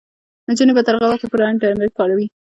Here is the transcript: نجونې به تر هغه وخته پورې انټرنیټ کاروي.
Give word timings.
نجونې 0.47 0.73
به 0.75 0.81
تر 0.85 0.93
هغه 0.95 1.07
وخته 1.09 1.27
پورې 1.31 1.43
انټرنیټ 1.51 1.91
کاروي. 1.97 2.25